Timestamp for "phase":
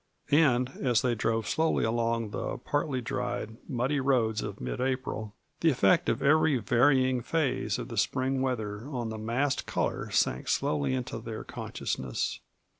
7.21-7.77